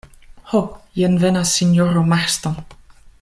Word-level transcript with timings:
Ho, 0.51 0.61
jen 1.01 1.19
venas 1.25 1.53
sinjoro 1.59 2.05
Marston. 2.15 2.61